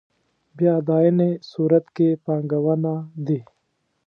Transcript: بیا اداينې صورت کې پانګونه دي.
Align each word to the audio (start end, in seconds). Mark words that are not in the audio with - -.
بیا 0.57 0.71
اداينې 0.81 1.29
صورت 1.51 1.85
کې 1.95 2.07
پانګونه 2.25 2.93
دي. 3.25 3.39